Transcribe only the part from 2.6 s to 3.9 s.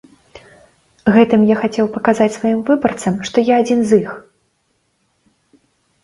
выбарцам, што я адзін